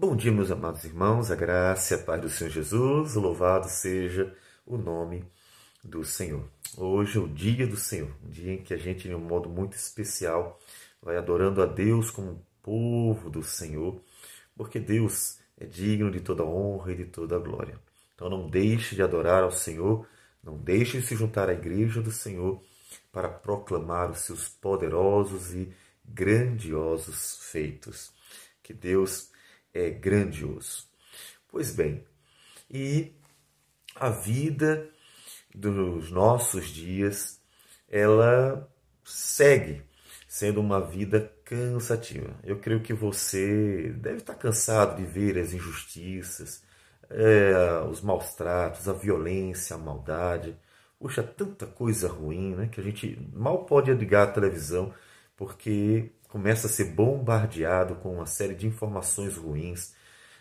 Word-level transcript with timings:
Bom 0.00 0.14
dia, 0.14 0.30
meus 0.30 0.52
amados 0.52 0.84
irmãos, 0.84 1.28
a 1.28 1.34
graça 1.34 1.92
e 1.92 1.96
a 2.00 2.04
paz 2.04 2.22
do 2.22 2.30
Senhor 2.30 2.50
Jesus, 2.50 3.16
louvado 3.16 3.68
seja 3.68 4.32
o 4.64 4.76
nome 4.78 5.24
do 5.82 6.04
Senhor. 6.04 6.48
Hoje 6.76 7.18
é 7.18 7.20
o 7.20 7.26
dia 7.26 7.66
do 7.66 7.76
Senhor, 7.76 8.08
um 8.24 8.30
dia 8.30 8.52
em 8.52 8.62
que 8.62 8.72
a 8.72 8.76
gente, 8.76 9.08
de 9.08 9.14
um 9.16 9.18
modo 9.18 9.48
muito 9.48 9.72
especial, 9.72 10.56
vai 11.02 11.16
adorando 11.16 11.60
a 11.60 11.66
Deus 11.66 12.12
como 12.12 12.46
povo 12.62 13.28
do 13.28 13.42
Senhor, 13.42 14.00
porque 14.56 14.78
Deus 14.78 15.40
é 15.58 15.66
digno 15.66 16.12
de 16.12 16.20
toda 16.20 16.44
honra 16.44 16.92
e 16.92 16.98
de 16.98 17.06
toda 17.06 17.36
glória. 17.36 17.76
Então 18.14 18.30
não 18.30 18.48
deixe 18.48 18.94
de 18.94 19.02
adorar 19.02 19.42
ao 19.42 19.50
Senhor, 19.50 20.06
não 20.40 20.56
deixe 20.56 21.00
de 21.00 21.06
se 21.08 21.16
juntar 21.16 21.48
à 21.48 21.54
igreja 21.54 22.00
do 22.00 22.12
Senhor 22.12 22.62
para 23.10 23.28
proclamar 23.28 24.12
os 24.12 24.20
seus 24.20 24.48
poderosos 24.48 25.52
e 25.52 25.74
grandiosos 26.04 27.40
feitos. 27.50 28.12
Que 28.62 28.72
Deus 28.72 29.36
é 29.78 29.90
grandioso. 29.90 30.86
Pois 31.48 31.74
bem, 31.74 32.04
e 32.70 33.14
a 33.94 34.10
vida 34.10 34.88
dos 35.54 36.10
nossos 36.10 36.68
dias, 36.68 37.40
ela 37.88 38.70
segue 39.04 39.82
sendo 40.28 40.60
uma 40.60 40.80
vida 40.80 41.32
cansativa. 41.44 42.38
Eu 42.44 42.58
creio 42.58 42.82
que 42.82 42.92
você 42.92 43.90
deve 43.96 44.18
estar 44.18 44.34
cansado 44.34 44.96
de 44.96 45.04
ver 45.04 45.38
as 45.38 45.52
injustiças, 45.54 46.62
é, 47.10 47.80
os 47.88 48.02
maus 48.02 48.34
tratos, 48.34 48.88
a 48.88 48.92
violência, 48.92 49.74
a 49.74 49.78
maldade. 49.78 50.56
Puxa, 50.98 51.22
tanta 51.22 51.66
coisa 51.66 52.08
ruim, 52.08 52.54
né? 52.54 52.68
Que 52.68 52.80
a 52.80 52.84
gente 52.84 53.18
mal 53.32 53.64
pode 53.64 53.92
ligar 53.94 54.24
a 54.28 54.32
televisão 54.32 54.92
porque 55.36 56.12
começa 56.28 56.66
a 56.66 56.70
ser 56.70 56.92
bombardeado 56.92 57.96
com 57.96 58.14
uma 58.14 58.26
série 58.26 58.54
de 58.54 58.66
informações 58.66 59.36
ruins. 59.36 59.94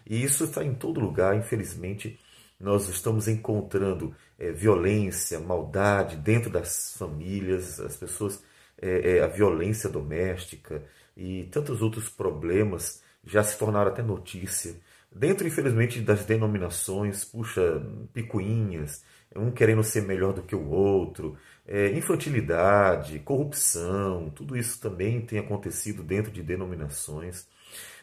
E 0.06 0.22
isso 0.24 0.44
está 0.44 0.64
em 0.64 0.74
todo 0.74 1.00
lugar, 1.00 1.36
infelizmente. 1.36 2.20
Nós 2.60 2.88
estamos 2.90 3.28
encontrando 3.28 4.16
é, 4.38 4.52
violência, 4.52 5.40
maldade 5.40 6.18
dentro 6.18 6.50
das 6.50 6.96
famílias, 6.98 7.80
as 7.80 7.96
pessoas, 7.96 8.44
é, 8.82 9.18
é, 9.18 9.24
a 9.24 9.28
violência 9.28 9.90
doméstica 9.90 10.84
e 11.16 11.46
tantos 11.46 11.82
outros 11.82 12.10
problemas 12.10 13.02
já 13.24 13.44
se 13.44 13.58
tornaram 13.58 13.92
até 13.92 14.02
notícia. 14.02 14.76
Dentro, 15.12 15.48
infelizmente, 15.48 16.02
das 16.02 16.26
denominações, 16.26 17.26
puxa, 17.26 17.82
picuinhas, 18.14 19.04
um 19.36 19.52
querendo 19.52 19.84
ser 19.84 20.02
melhor 20.02 20.34
do 20.34 20.44
que 20.44 20.56
o 20.56 20.70
outro, 20.70 21.38
é, 21.68 21.90
infantilidade, 21.92 23.20
corrupção, 23.20 24.30
tudo 24.30 24.56
isso 24.58 24.80
também 24.80 25.22
tem 25.22 25.40
acontecido 25.40 26.02
dentro 26.02 26.32
de 26.32 26.42
denominações. 26.42 27.46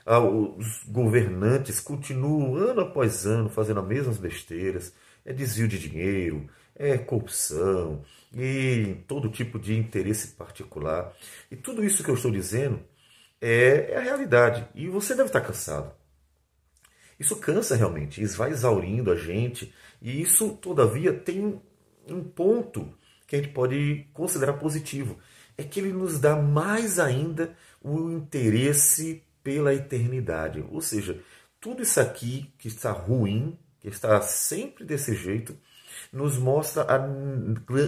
Ah, 0.07 0.21
os 0.21 0.85
governantes 0.85 1.81
continuam 1.81 2.57
ano 2.57 2.83
após 2.83 3.25
ano 3.25 3.49
fazendo 3.49 3.81
as 3.81 3.87
mesmas 3.87 4.19
besteiras, 4.19 4.95
é 5.25 5.33
desvio 5.33 5.67
de 5.67 5.79
dinheiro, 5.79 6.47
é 6.77 6.99
corrupção 6.99 8.05
e 8.35 8.97
todo 9.09 9.31
tipo 9.31 9.59
de 9.59 9.75
interesse 9.79 10.29
particular. 10.29 11.15
E 11.51 11.57
tudo 11.57 11.83
isso 11.83 12.05
que 12.05 12.11
eu 12.11 12.15
estou 12.17 12.31
dizendo 12.31 12.81
é, 13.41 13.93
é 13.93 13.97
a 13.97 14.01
realidade. 14.01 14.69
E 14.75 14.89
você 14.89 15.15
deve 15.15 15.29
estar 15.29 15.41
cansado. 15.41 15.93
Isso 17.19 17.37
cansa 17.37 17.77
realmente, 17.77 18.23
isso 18.23 18.37
vai 18.37 18.51
exaurindo 18.51 19.11
a 19.11 19.17
gente, 19.17 19.73
e 20.03 20.21
isso, 20.21 20.51
todavia, 20.61 21.13
tem 21.13 21.61
um 22.09 22.25
ponto 22.25 22.93
que 23.27 23.37
a 23.37 23.39
gente 23.41 23.53
pode 23.53 24.07
considerar 24.13 24.55
positivo. 24.55 25.19
É 25.57 25.63
que 25.63 25.81
ele 25.81 25.93
nos 25.93 26.19
dá 26.19 26.37
mais 26.37 26.99
ainda 26.99 27.55
o 27.83 28.11
interesse 28.11 29.23
pela 29.43 29.75
eternidade. 29.75 30.65
Ou 30.71 30.81
seja, 30.81 31.21
tudo 31.61 31.83
isso 31.83 32.01
aqui 32.01 32.53
que 32.59 32.69
está 32.69 32.91
ruim, 32.91 33.59
que 33.81 33.89
está 33.89 34.21
sempre 34.23 34.85
desse 34.85 35.15
jeito, 35.15 35.57
nos 36.13 36.37
mostra 36.39 36.83
a 36.83 36.99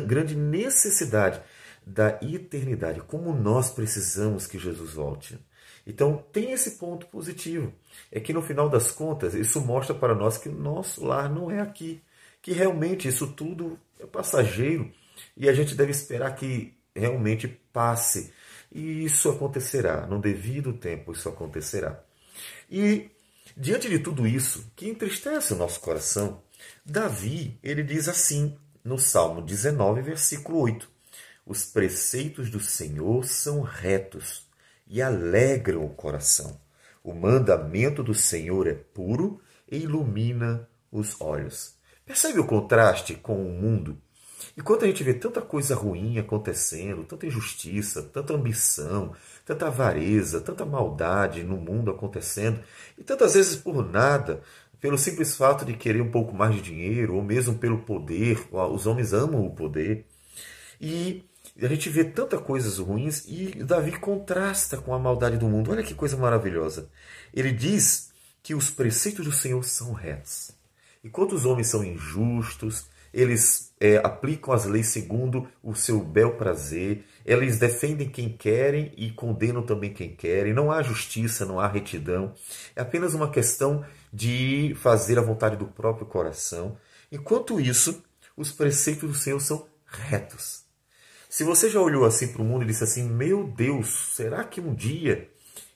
grande 0.06 0.36
necessidade 0.36 1.40
da 1.86 2.18
eternidade, 2.22 3.00
como 3.00 3.32
nós 3.32 3.70
precisamos 3.70 4.46
que 4.46 4.58
Jesus 4.58 4.94
volte. 4.94 5.38
Então 5.86 6.24
tem 6.32 6.50
esse 6.50 6.72
ponto 6.72 7.06
positivo. 7.06 7.72
É 8.10 8.18
que 8.18 8.32
no 8.32 8.42
final 8.42 8.68
das 8.68 8.90
contas, 8.90 9.34
isso 9.34 9.60
mostra 9.60 9.94
para 9.94 10.14
nós 10.14 10.36
que 10.36 10.48
o 10.48 10.58
nosso 10.58 11.04
lar 11.04 11.30
não 11.30 11.50
é 11.50 11.60
aqui. 11.60 12.02
Que 12.42 12.52
realmente 12.52 13.06
isso 13.06 13.28
tudo 13.28 13.78
é 14.00 14.06
passageiro 14.06 14.90
e 15.36 15.48
a 15.48 15.52
gente 15.52 15.74
deve 15.74 15.90
esperar 15.90 16.34
que 16.34 16.76
realmente 16.94 17.48
passe. 17.72 18.32
E 18.72 19.04
isso 19.04 19.30
acontecerá, 19.30 20.06
no 20.06 20.20
devido 20.20 20.72
tempo 20.72 21.12
isso 21.12 21.28
acontecerá. 21.28 22.02
E 22.70 23.10
diante 23.56 23.88
de 23.88 23.98
tudo 23.98 24.26
isso, 24.26 24.70
que 24.74 24.88
entristece 24.88 25.52
o 25.52 25.56
nosso 25.56 25.80
coração, 25.80 26.42
Davi, 26.84 27.58
ele 27.62 27.82
diz 27.82 28.08
assim 28.08 28.56
no 28.84 28.98
Salmo 28.98 29.42
19, 29.42 30.02
versículo 30.02 30.60
8: 30.60 30.88
Os 31.44 31.64
preceitos 31.64 32.50
do 32.50 32.60
Senhor 32.60 33.26
são 33.26 33.60
retos 33.60 34.46
e 34.86 35.02
alegram 35.02 35.84
o 35.84 35.90
coração. 35.90 36.60
O 37.02 37.14
mandamento 37.14 38.02
do 38.02 38.14
Senhor 38.14 38.66
é 38.66 38.74
puro 38.74 39.40
e 39.70 39.78
ilumina 39.78 40.68
os 40.90 41.20
olhos. 41.20 41.74
Percebe 42.04 42.38
o 42.38 42.46
contraste 42.46 43.14
com 43.14 43.44
o 43.44 43.50
mundo? 43.50 44.00
Enquanto 44.56 44.84
a 44.84 44.86
gente 44.86 45.02
vê 45.02 45.14
tanta 45.14 45.40
coisa 45.40 45.74
ruim 45.74 46.18
acontecendo, 46.18 47.04
tanta 47.04 47.26
injustiça, 47.26 48.02
tanta 48.02 48.34
ambição, 48.34 49.14
tanta 49.44 49.66
avareza, 49.66 50.40
tanta 50.40 50.66
maldade 50.66 51.42
no 51.42 51.56
mundo 51.56 51.90
acontecendo, 51.90 52.60
e 52.98 53.02
tantas 53.02 53.34
vezes 53.34 53.56
por 53.56 53.82
nada, 53.90 54.42
pelo 54.80 54.98
simples 54.98 55.36
fato 55.36 55.64
de 55.64 55.74
querer 55.74 56.00
um 56.00 56.10
pouco 56.10 56.34
mais 56.34 56.54
de 56.54 56.60
dinheiro, 56.60 57.14
ou 57.14 57.22
mesmo 57.22 57.56
pelo 57.56 57.78
poder, 57.78 58.46
os 58.52 58.86
homens 58.86 59.12
amam 59.12 59.46
o 59.46 59.54
poder. 59.54 60.06
E 60.80 61.24
a 61.60 61.68
gente 61.68 61.88
vê 61.88 62.04
tantas 62.04 62.40
coisas 62.40 62.78
ruins 62.78 63.24
e 63.26 63.64
Davi 63.64 63.98
contrasta 63.98 64.76
com 64.76 64.92
a 64.92 64.98
maldade 64.98 65.38
do 65.38 65.48
mundo. 65.48 65.70
Olha 65.70 65.82
que 65.82 65.94
coisa 65.94 66.16
maravilhosa. 66.16 66.90
Ele 67.32 67.50
diz 67.50 68.10
que 68.42 68.54
os 68.54 68.70
preceitos 68.70 69.24
do 69.24 69.32
Senhor 69.32 69.64
são 69.64 69.92
retos. 69.92 70.50
Enquanto 71.02 71.34
os 71.34 71.44
homens 71.44 71.68
são 71.68 71.82
injustos, 71.82 72.86
eles 73.16 73.72
é, 73.80 73.96
aplicam 73.96 74.52
as 74.52 74.66
leis 74.66 74.88
segundo 74.88 75.48
o 75.62 75.74
seu 75.74 76.00
bel 76.00 76.36
prazer, 76.36 77.04
eles 77.24 77.58
defendem 77.58 78.10
quem 78.10 78.28
querem 78.28 78.92
e 78.94 79.10
condenam 79.10 79.62
também 79.62 79.92
quem 79.92 80.14
querem. 80.14 80.52
Não 80.52 80.70
há 80.70 80.82
justiça, 80.82 81.46
não 81.46 81.58
há 81.58 81.66
retidão. 81.66 82.34
É 82.76 82.82
apenas 82.82 83.14
uma 83.14 83.30
questão 83.30 83.82
de 84.12 84.76
fazer 84.76 85.18
a 85.18 85.22
vontade 85.22 85.56
do 85.56 85.66
próprio 85.66 86.06
coração. 86.06 86.76
Enquanto 87.10 87.58
isso, 87.58 88.04
os 88.36 88.52
preceitos 88.52 89.08
do 89.08 89.16
Senhor 89.16 89.40
são 89.40 89.66
retos. 89.86 90.64
Se 91.28 91.42
você 91.42 91.70
já 91.70 91.80
olhou 91.80 92.04
assim 92.04 92.28
para 92.28 92.42
o 92.42 92.44
mundo 92.44 92.64
e 92.64 92.66
disse 92.66 92.84
assim: 92.84 93.08
Meu 93.08 93.44
Deus, 93.44 94.14
será 94.14 94.44
que 94.44 94.60
um 94.60 94.74
dia 94.74 95.28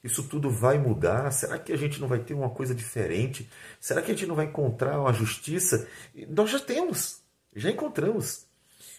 isso 0.03 0.23
tudo 0.23 0.49
vai 0.49 0.77
mudar? 0.77 1.31
Será 1.31 1.59
que 1.59 1.71
a 1.71 1.77
gente 1.77 1.99
não 1.99 2.07
vai 2.07 2.19
ter 2.19 2.33
uma 2.33 2.49
coisa 2.49 2.73
diferente? 2.73 3.49
Será 3.79 4.01
que 4.01 4.11
a 4.11 4.13
gente 4.13 4.27
não 4.27 4.35
vai 4.35 4.45
encontrar 4.45 4.99
uma 4.99 5.13
justiça? 5.13 5.87
Nós 6.29 6.49
já 6.49 6.59
temos, 6.59 7.20
já 7.55 7.69
encontramos. 7.69 8.45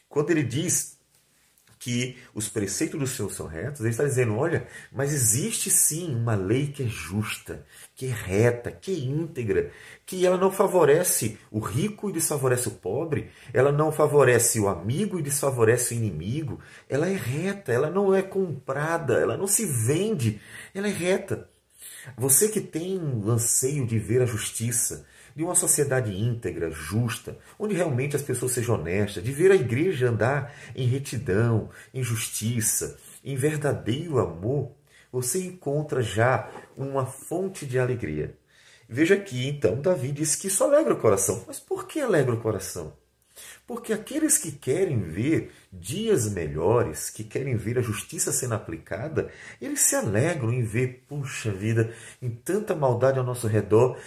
Quando 0.08 0.30
ele 0.30 0.42
diz 0.42 0.98
que 1.82 2.16
os 2.32 2.48
preceitos 2.48 3.00
do 3.00 3.08
Senhor 3.08 3.32
são 3.32 3.46
retos, 3.46 3.80
ele 3.80 3.90
está 3.90 4.04
dizendo: 4.04 4.36
olha, 4.36 4.68
mas 4.92 5.12
existe 5.12 5.68
sim 5.68 6.14
uma 6.14 6.36
lei 6.36 6.68
que 6.68 6.84
é 6.84 6.86
justa, 6.86 7.66
que 7.96 8.06
é 8.06 8.10
reta, 8.10 8.70
que 8.70 8.92
é 8.92 8.98
íntegra, 8.98 9.72
que 10.06 10.24
ela 10.24 10.36
não 10.36 10.52
favorece 10.52 11.38
o 11.50 11.58
rico 11.58 12.08
e 12.08 12.12
desfavorece 12.12 12.68
o 12.68 12.72
pobre, 12.72 13.30
ela 13.52 13.72
não 13.72 13.90
favorece 13.90 14.60
o 14.60 14.69
amigo 14.69 15.19
e 15.19 15.22
desfavorece 15.22 15.92
o 15.92 15.96
inimigo, 15.96 16.60
ela 16.88 17.08
é 17.08 17.16
reta, 17.16 17.72
ela 17.72 17.90
não 17.90 18.14
é 18.14 18.22
comprada, 18.22 19.14
ela 19.14 19.36
não 19.36 19.48
se 19.48 19.66
vende, 19.66 20.40
ela 20.72 20.86
é 20.86 20.92
reta. 20.92 21.50
Você 22.16 22.48
que 22.48 22.60
tem 22.60 23.00
anseio 23.26 23.84
de 23.86 23.98
ver 23.98 24.22
a 24.22 24.26
justiça, 24.26 25.04
de 25.34 25.43
uma 25.43 25.55
sociedade 25.55 26.12
íntegra, 26.12 26.70
justa, 26.70 27.38
onde 27.58 27.75
realmente 27.75 28.17
as 28.17 28.23
pessoas 28.23 28.52
sejam 28.52 28.75
honestas, 28.76 29.23
de 29.23 29.32
ver 29.32 29.50
a 29.50 29.56
igreja 29.56 30.08
andar 30.08 30.55
em 30.75 30.87
retidão, 30.87 31.70
em 31.93 32.02
justiça, 32.02 32.99
em 33.25 33.37
verdadeiro 33.37 34.19
amor, 34.19 34.73
você 35.11 35.44
encontra 35.44 36.02
já 36.02 36.50
uma 36.76 37.06
fonte 37.06 37.67
de 37.67 37.79
alegria. 37.79 38.37
Veja 38.88 39.14
aqui, 39.14 39.49
então, 39.49 39.81
Davi 39.81 40.11
diz 40.12 40.37
que 40.37 40.49
isso 40.49 40.64
alegra 40.64 40.94
o 40.94 41.00
coração. 41.00 41.44
Mas 41.46 41.61
por 41.61 41.87
que 41.87 42.00
alegra 42.00 42.35
o 42.35 42.40
coração? 42.40 42.93
Porque 43.67 43.93
aqueles 43.93 44.38
que 44.38 44.52
querem 44.52 45.00
ver 45.00 45.52
dias 45.73 46.31
melhores, 46.31 47.08
que 47.08 47.25
querem 47.25 47.56
ver 47.56 47.78
a 47.78 47.82
justiça 47.82 48.32
sendo 48.32 48.55
aplicada, 48.55 49.31
eles 49.61 49.81
se 49.81 49.94
alegram 49.94 50.52
em 50.52 50.62
ver, 50.62 51.05
puxa 51.08 51.50
vida, 51.50 51.94
em 52.20 52.28
tanta 52.28 52.75
maldade 52.75 53.19
ao 53.19 53.25
nosso 53.25 53.46
redor, 53.46 53.99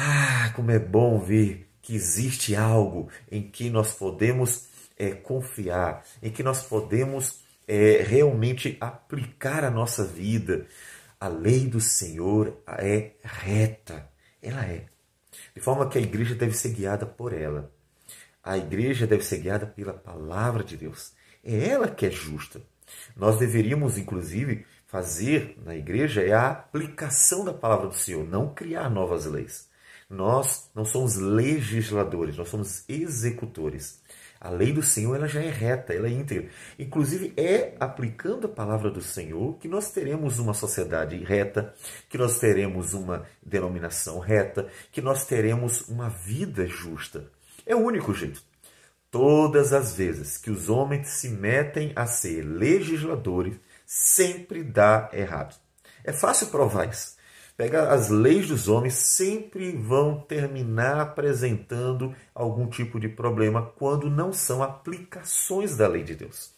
ah, 0.00 0.52
como 0.54 0.70
é 0.70 0.78
bom 0.78 1.18
ver 1.18 1.68
que 1.82 1.92
existe 1.96 2.54
algo 2.54 3.08
em 3.28 3.42
que 3.42 3.68
nós 3.68 3.92
podemos 3.92 4.68
é, 4.96 5.10
confiar, 5.10 6.04
em 6.22 6.30
que 6.30 6.40
nós 6.40 6.62
podemos 6.62 7.40
é, 7.66 8.02
realmente 8.02 8.76
aplicar 8.80 9.64
a 9.64 9.70
nossa 9.70 10.04
vida. 10.04 10.66
A 11.20 11.26
lei 11.26 11.66
do 11.66 11.80
Senhor 11.80 12.56
é 12.68 13.10
reta, 13.24 14.08
Ela 14.40 14.64
é. 14.66 14.86
De 15.52 15.60
forma 15.60 15.88
que 15.88 15.98
a 15.98 16.00
igreja 16.00 16.36
deve 16.36 16.56
ser 16.56 16.68
guiada 16.70 17.04
por 17.04 17.32
ela. 17.32 17.72
A 18.40 18.56
igreja 18.56 19.04
deve 19.04 19.24
ser 19.24 19.38
guiada 19.38 19.66
pela 19.66 19.92
palavra 19.92 20.62
de 20.62 20.76
Deus. 20.76 21.12
É 21.42 21.70
ela 21.70 21.88
que 21.88 22.06
é 22.06 22.10
justa. 22.10 22.62
Nós 23.16 23.36
deveríamos, 23.36 23.98
inclusive, 23.98 24.64
fazer 24.86 25.58
na 25.64 25.74
igreja 25.74 26.22
é 26.22 26.32
a 26.32 26.50
aplicação 26.50 27.44
da 27.44 27.52
palavra 27.52 27.88
do 27.88 27.94
Senhor, 27.94 28.24
não 28.24 28.54
criar 28.54 28.88
novas 28.88 29.26
leis. 29.26 29.68
Nós 30.08 30.70
não 30.74 30.86
somos 30.86 31.16
legisladores, 31.16 32.36
nós 32.36 32.48
somos 32.48 32.84
executores. 32.88 34.00
A 34.40 34.50
lei 34.50 34.72
do 34.72 34.82
Senhor 34.82 35.16
ela 35.16 35.26
já 35.26 35.42
é 35.42 35.50
reta, 35.50 35.92
ela 35.92 36.06
é 36.06 36.10
íntegra. 36.10 36.48
Inclusive, 36.78 37.34
é 37.36 37.74
aplicando 37.80 38.46
a 38.46 38.50
palavra 38.50 38.90
do 38.90 39.02
Senhor 39.02 39.58
que 39.58 39.66
nós 39.66 39.90
teremos 39.90 40.38
uma 40.38 40.54
sociedade 40.54 41.16
reta, 41.18 41.74
que 42.08 42.16
nós 42.16 42.38
teremos 42.38 42.94
uma 42.94 43.26
denominação 43.42 44.18
reta, 44.20 44.68
que 44.92 45.02
nós 45.02 45.26
teremos 45.26 45.88
uma 45.88 46.08
vida 46.08 46.66
justa. 46.66 47.30
É 47.66 47.74
o 47.74 47.80
único 47.80 48.14
jeito. 48.14 48.40
Todas 49.10 49.72
as 49.72 49.96
vezes 49.96 50.38
que 50.38 50.50
os 50.50 50.68
homens 50.68 51.08
se 51.08 51.28
metem 51.28 51.92
a 51.96 52.06
ser 52.06 52.42
legisladores, 52.42 53.56
sempre 53.84 54.62
dá 54.62 55.10
errado. 55.12 55.56
É 56.04 56.12
fácil 56.12 56.46
provar 56.46 56.88
isso. 56.88 57.17
Pega 57.58 57.92
as 57.92 58.08
leis 58.08 58.46
dos 58.46 58.68
homens, 58.68 58.94
sempre 58.94 59.72
vão 59.72 60.20
terminar 60.20 61.00
apresentando 61.00 62.14
algum 62.32 62.68
tipo 62.68 63.00
de 63.00 63.08
problema 63.08 63.72
quando 63.76 64.08
não 64.08 64.32
são 64.32 64.62
aplicações 64.62 65.76
da 65.76 65.88
lei 65.88 66.04
de 66.04 66.14
Deus. 66.14 66.54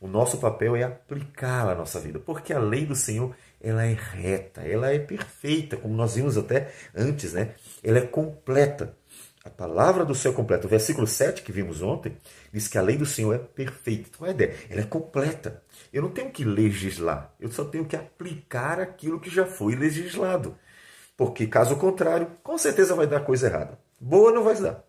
O 0.00 0.08
nosso 0.08 0.38
papel 0.38 0.74
é 0.74 0.82
aplicá-la 0.82 1.70
à 1.70 1.74
nossa 1.76 2.00
vida, 2.00 2.18
porque 2.18 2.52
a 2.52 2.58
lei 2.58 2.84
do 2.84 2.96
Senhor 2.96 3.32
ela 3.60 3.84
é 3.84 3.92
reta, 3.92 4.62
ela 4.62 4.92
é 4.92 4.98
perfeita, 4.98 5.76
como 5.76 5.94
nós 5.94 6.16
vimos 6.16 6.36
até 6.36 6.72
antes, 6.92 7.34
né? 7.34 7.54
Ela 7.80 7.98
é 7.98 8.06
completa. 8.06 8.96
A 9.44 9.50
palavra 9.50 10.04
do 10.04 10.14
Senhor 10.14 10.34
é 10.34 10.36
completa. 10.36 10.66
O 10.66 10.70
versículo 10.70 11.06
7 11.06 11.42
que 11.42 11.50
vimos 11.50 11.82
ontem 11.82 12.16
diz 12.52 12.68
que 12.68 12.78
a 12.78 12.82
lei 12.82 12.96
do 12.96 13.04
Senhor 13.04 13.34
é 13.34 13.38
perfeita. 13.38 14.08
Então, 14.08 14.26
a 14.26 14.30
ideia, 14.30 14.54
ela 14.70 14.80
é 14.82 14.84
completa. 14.84 15.62
Eu 15.92 16.02
não 16.02 16.10
tenho 16.10 16.30
que 16.30 16.44
legislar, 16.44 17.34
eu 17.40 17.50
só 17.50 17.64
tenho 17.64 17.84
que 17.84 17.96
aplicar 17.96 18.80
aquilo 18.80 19.20
que 19.20 19.28
já 19.28 19.44
foi 19.44 19.74
legislado. 19.74 20.56
Porque, 21.16 21.46
caso 21.46 21.76
contrário, 21.76 22.28
com 22.42 22.56
certeza 22.56 22.94
vai 22.94 23.06
dar 23.06 23.20
coisa 23.20 23.48
errada. 23.48 23.78
Boa 24.00 24.32
não 24.32 24.44
vai 24.44 24.54
dar. 24.60 24.84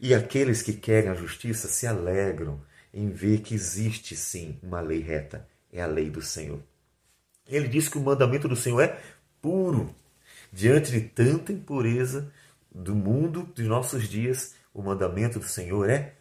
E 0.00 0.12
aqueles 0.14 0.62
que 0.62 0.72
querem 0.72 1.08
a 1.08 1.14
justiça 1.14 1.68
se 1.68 1.86
alegram 1.86 2.60
em 2.92 3.08
ver 3.08 3.40
que 3.40 3.54
existe 3.54 4.16
sim 4.16 4.58
uma 4.62 4.80
lei 4.80 5.00
reta. 5.00 5.46
É 5.72 5.80
a 5.80 5.86
lei 5.86 6.10
do 6.10 6.20
Senhor. 6.20 6.60
Ele 7.48 7.68
diz 7.68 7.88
que 7.88 7.98
o 7.98 8.02
mandamento 8.02 8.48
do 8.48 8.56
Senhor 8.56 8.80
é 8.80 8.98
puro. 9.40 9.94
Diante 10.52 10.90
de 10.90 11.00
tanta 11.00 11.52
impureza, 11.52 12.30
do 12.74 12.94
mundo 12.94 13.44
dos 13.54 13.66
nossos 13.66 14.08
dias, 14.08 14.54
o 14.72 14.82
mandamento 14.82 15.38
do 15.38 15.44
Senhor 15.44 15.88
é 15.88 16.14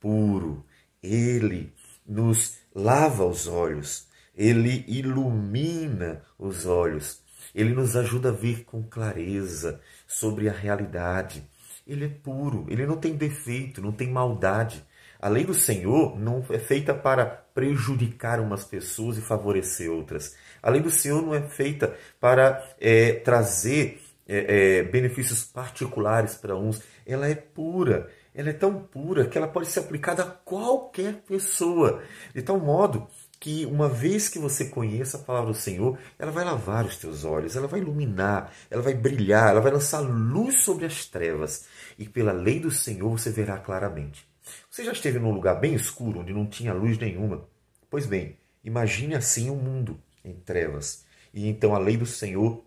puro. 0.00 0.64
Ele 1.02 1.72
nos 2.06 2.58
lava 2.74 3.24
os 3.24 3.46
olhos, 3.46 4.08
ele 4.34 4.84
ilumina 4.88 6.22
os 6.38 6.64
olhos, 6.64 7.20
ele 7.54 7.74
nos 7.74 7.96
ajuda 7.96 8.30
a 8.30 8.32
ver 8.32 8.64
com 8.64 8.82
clareza 8.82 9.80
sobre 10.06 10.48
a 10.48 10.52
realidade. 10.52 11.42
Ele 11.86 12.04
é 12.04 12.08
puro, 12.08 12.66
ele 12.68 12.86
não 12.86 12.96
tem 12.96 13.14
defeito, 13.14 13.82
não 13.82 13.92
tem 13.92 14.10
maldade. 14.10 14.84
A 15.20 15.28
lei 15.28 15.44
do 15.44 15.54
Senhor 15.54 16.18
não 16.18 16.44
é 16.50 16.58
feita 16.58 16.94
para 16.94 17.26
prejudicar 17.26 18.38
umas 18.38 18.64
pessoas 18.64 19.18
e 19.18 19.22
favorecer 19.22 19.90
outras. 19.90 20.36
A 20.62 20.70
lei 20.70 20.80
do 20.80 20.90
Senhor 20.90 21.20
não 21.22 21.34
é 21.34 21.42
feita 21.42 21.94
para 22.20 22.64
é, 22.78 23.14
trazer 23.14 24.00
é, 24.28 24.78
é, 24.78 24.82
benefícios 24.82 25.42
particulares 25.42 26.34
para 26.34 26.54
uns, 26.54 26.82
ela 27.06 27.26
é 27.26 27.34
pura. 27.34 28.10
Ela 28.34 28.50
é 28.50 28.52
tão 28.52 28.82
pura 28.82 29.26
que 29.26 29.38
ela 29.38 29.48
pode 29.48 29.68
ser 29.68 29.80
aplicada 29.80 30.22
a 30.22 30.26
qualquer 30.26 31.22
pessoa. 31.22 32.02
De 32.34 32.42
tal 32.42 32.60
modo 32.60 33.08
que 33.40 33.64
uma 33.66 33.88
vez 33.88 34.28
que 34.28 34.38
você 34.38 34.66
conheça 34.66 35.16
a 35.16 35.20
palavra 35.20 35.52
do 35.52 35.58
Senhor, 35.58 35.98
ela 36.18 36.30
vai 36.30 36.44
lavar 36.44 36.84
os 36.84 36.96
teus 36.96 37.24
olhos, 37.24 37.56
ela 37.56 37.66
vai 37.66 37.80
iluminar, 37.80 38.52
ela 38.70 38.82
vai 38.82 38.94
brilhar, 38.94 39.50
ela 39.50 39.60
vai 39.60 39.72
lançar 39.72 40.00
luz 40.00 40.62
sobre 40.62 40.84
as 40.84 41.06
trevas. 41.06 41.66
E 41.98 42.08
pela 42.08 42.32
lei 42.32 42.60
do 42.60 42.70
Senhor 42.70 43.10
você 43.10 43.30
verá 43.30 43.56
claramente. 43.58 44.28
Você 44.70 44.84
já 44.84 44.92
esteve 44.92 45.18
num 45.18 45.32
lugar 45.32 45.60
bem 45.60 45.74
escuro, 45.74 46.20
onde 46.20 46.32
não 46.32 46.46
tinha 46.46 46.72
luz 46.72 46.98
nenhuma? 46.98 47.48
Pois 47.88 48.06
bem, 48.06 48.36
imagine 48.62 49.14
assim 49.14 49.50
um 49.50 49.56
mundo 49.56 50.00
em 50.24 50.34
trevas. 50.34 51.04
E 51.32 51.48
então 51.48 51.74
a 51.74 51.78
lei 51.78 51.96
do 51.96 52.06
Senhor 52.06 52.64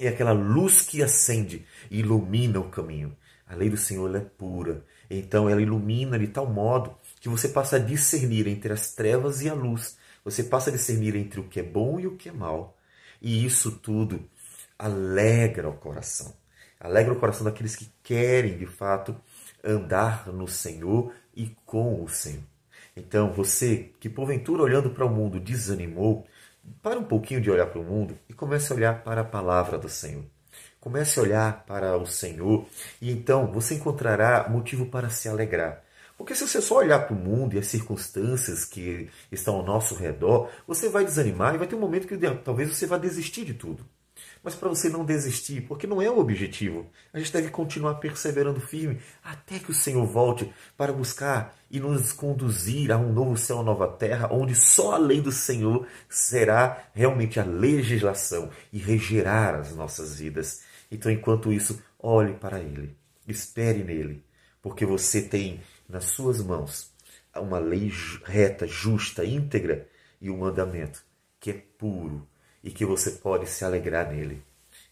é 0.00 0.08
aquela 0.08 0.32
luz 0.32 0.82
que 0.82 1.02
acende 1.02 1.66
e 1.90 2.00
ilumina 2.00 2.58
o 2.58 2.70
caminho. 2.70 3.16
A 3.46 3.54
lei 3.54 3.68
do 3.68 3.76
Senhor 3.76 4.14
é 4.14 4.20
pura, 4.20 4.84
então 5.10 5.48
ela 5.48 5.60
ilumina 5.60 6.18
de 6.18 6.28
tal 6.28 6.46
modo 6.46 6.96
que 7.20 7.28
você 7.28 7.48
passa 7.48 7.76
a 7.76 7.78
discernir 7.78 8.46
entre 8.46 8.72
as 8.72 8.92
trevas 8.92 9.42
e 9.42 9.48
a 9.48 9.54
luz. 9.54 9.98
Você 10.24 10.44
passa 10.44 10.70
a 10.70 10.72
discernir 10.72 11.16
entre 11.16 11.40
o 11.40 11.48
que 11.48 11.60
é 11.60 11.62
bom 11.62 11.98
e 11.98 12.06
o 12.06 12.16
que 12.16 12.28
é 12.28 12.32
mal. 12.32 12.76
E 13.20 13.44
isso 13.44 13.72
tudo 13.72 14.24
alegra 14.78 15.68
o 15.68 15.74
coração. 15.74 16.34
Alegra 16.78 17.12
o 17.12 17.20
coração 17.20 17.44
daqueles 17.44 17.76
que 17.76 17.90
querem, 18.02 18.56
de 18.56 18.66
fato, 18.66 19.14
andar 19.62 20.28
no 20.28 20.48
Senhor 20.48 21.12
e 21.34 21.54
com 21.66 22.02
o 22.02 22.08
Senhor. 22.08 22.44
Então, 22.96 23.32
você 23.32 23.90
que 24.00 24.08
porventura 24.08 24.62
olhando 24.62 24.90
para 24.90 25.04
o 25.04 25.10
mundo 25.10 25.38
desanimou, 25.38 26.26
para 26.82 26.98
um 26.98 27.04
pouquinho 27.04 27.40
de 27.40 27.50
olhar 27.50 27.66
para 27.66 27.80
o 27.80 27.84
mundo 27.84 28.18
e 28.28 28.32
comece 28.32 28.72
a 28.72 28.76
olhar 28.76 29.02
para 29.02 29.22
a 29.22 29.24
palavra 29.24 29.78
do 29.78 29.88
Senhor. 29.88 30.24
Comece 30.80 31.18
a 31.18 31.22
olhar 31.22 31.64
para 31.66 31.96
o 31.96 32.06
Senhor 32.06 32.66
e 33.00 33.10
então 33.10 33.52
você 33.52 33.74
encontrará 33.74 34.48
motivo 34.48 34.86
para 34.86 35.10
se 35.10 35.28
alegrar. 35.28 35.82
Porque 36.16 36.34
se 36.34 36.46
você 36.46 36.60
só 36.60 36.76
olhar 36.76 37.06
para 37.06 37.14
o 37.14 37.18
mundo 37.18 37.54
e 37.54 37.58
as 37.58 37.66
circunstâncias 37.66 38.64
que 38.64 39.08
estão 39.32 39.56
ao 39.56 39.64
nosso 39.64 39.94
redor, 39.94 40.50
você 40.66 40.88
vai 40.88 41.04
desanimar 41.04 41.54
e 41.54 41.58
vai 41.58 41.66
ter 41.66 41.74
um 41.74 41.80
momento 41.80 42.06
que 42.06 42.16
talvez 42.44 42.68
você 42.68 42.86
vá 42.86 42.98
desistir 42.98 43.44
de 43.44 43.54
tudo 43.54 43.86
mas 44.42 44.54
para 44.54 44.68
você 44.68 44.88
não 44.88 45.04
desistir, 45.04 45.62
porque 45.62 45.86
não 45.86 46.00
é 46.00 46.10
o 46.10 46.18
objetivo. 46.18 46.90
A 47.12 47.18
gente 47.18 47.32
deve 47.32 47.50
continuar 47.50 47.96
perseverando 47.96 48.60
firme 48.60 49.00
até 49.22 49.58
que 49.58 49.70
o 49.70 49.74
Senhor 49.74 50.06
volte 50.06 50.52
para 50.76 50.92
buscar 50.92 51.56
e 51.70 51.78
nos 51.78 52.12
conduzir 52.12 52.90
a 52.90 52.96
um 52.96 53.12
novo 53.12 53.36
céu, 53.36 53.56
uma 53.56 53.64
nova 53.64 53.88
terra, 53.88 54.28
onde 54.32 54.54
só 54.54 54.94
a 54.94 54.98
lei 54.98 55.20
do 55.20 55.32
Senhor 55.32 55.86
será 56.08 56.84
realmente 56.94 57.38
a 57.38 57.44
legislação 57.44 58.50
e 58.72 58.78
regerá 58.78 59.58
as 59.58 59.74
nossas 59.74 60.18
vidas. 60.18 60.62
Então, 60.90 61.12
enquanto 61.12 61.52
isso, 61.52 61.80
olhe 61.98 62.34
para 62.34 62.60
Ele, 62.60 62.96
espere 63.28 63.84
nele, 63.84 64.24
porque 64.62 64.84
você 64.84 65.22
tem 65.22 65.60
nas 65.88 66.04
suas 66.04 66.42
mãos 66.42 66.90
uma 67.36 67.58
lei 67.58 67.92
reta, 68.24 68.66
justa, 68.66 69.24
íntegra 69.24 69.88
e 70.20 70.30
um 70.30 70.38
mandamento 70.38 71.04
que 71.38 71.50
é 71.50 71.54
puro, 71.78 72.26
e 72.62 72.70
que 72.70 72.84
você 72.84 73.12
pode 73.12 73.46
se 73.46 73.64
alegrar 73.64 74.10
nele. 74.10 74.42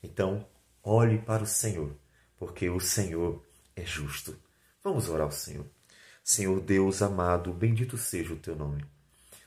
Então, 0.02 0.46
olhe 0.82 1.18
para 1.18 1.42
o 1.42 1.46
Senhor, 1.46 1.92
porque 2.38 2.68
o 2.68 2.80
Senhor 2.80 3.42
é 3.76 3.84
justo. 3.84 4.36
Vamos 4.82 5.08
orar 5.08 5.26
ao 5.26 5.30
Senhor. 5.30 5.66
Senhor 6.22 6.60
Deus 6.60 7.02
amado, 7.02 7.52
bendito 7.52 7.96
seja 7.96 8.34
o 8.34 8.38
teu 8.38 8.54
nome. 8.54 8.84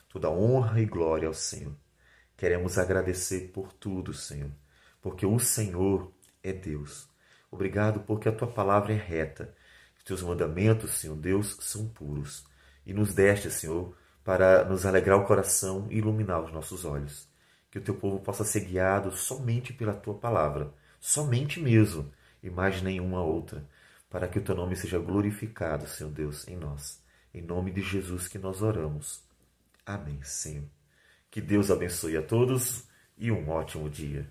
Toda 0.08 0.30
honra 0.30 0.80
e 0.80 0.86
glória 0.86 1.28
ao 1.28 1.34
Senhor. 1.34 1.72
Queremos 2.36 2.76
agradecer 2.78 3.50
por 3.52 3.72
tudo, 3.72 4.12
Senhor, 4.12 4.50
porque 5.00 5.24
o 5.24 5.38
Senhor 5.38 6.12
é 6.42 6.52
Deus. 6.52 7.08
Obrigado 7.50 8.00
porque 8.00 8.28
a 8.28 8.32
tua 8.32 8.48
palavra 8.48 8.92
é 8.92 8.96
reta. 8.96 9.54
Teus 10.04 10.22
mandamentos, 10.22 10.98
Senhor 10.98 11.16
Deus, 11.16 11.56
são 11.60 11.86
puros. 11.86 12.44
E 12.84 12.92
nos 12.92 13.14
deste, 13.14 13.48
Senhor, 13.52 13.96
para 14.24 14.64
nos 14.64 14.84
alegrar 14.84 15.18
o 15.18 15.24
coração 15.24 15.86
e 15.88 15.98
iluminar 15.98 16.42
os 16.42 16.52
nossos 16.52 16.84
olhos 16.84 17.31
que 17.72 17.78
o 17.78 17.82
teu 17.82 17.94
povo 17.94 18.20
possa 18.20 18.44
ser 18.44 18.60
guiado 18.66 19.10
somente 19.12 19.72
pela 19.72 19.94
tua 19.94 20.12
palavra, 20.12 20.70
somente 21.00 21.58
mesmo, 21.58 22.12
e 22.42 22.50
mais 22.50 22.82
nenhuma 22.82 23.22
outra, 23.22 23.66
para 24.10 24.28
que 24.28 24.38
o 24.38 24.42
teu 24.42 24.54
nome 24.54 24.76
seja 24.76 24.98
glorificado, 24.98 25.88
Senhor 25.88 26.12
Deus, 26.12 26.46
em 26.46 26.54
nós. 26.54 27.02
Em 27.32 27.40
nome 27.40 27.70
de 27.70 27.80
Jesus 27.80 28.28
que 28.28 28.38
nós 28.38 28.60
oramos. 28.60 29.22
Amém, 29.86 30.22
Senhor. 30.22 30.66
Que 31.30 31.40
Deus 31.40 31.70
abençoe 31.70 32.14
a 32.14 32.22
todos 32.22 32.86
e 33.16 33.32
um 33.32 33.48
ótimo 33.48 33.88
dia. 33.88 34.30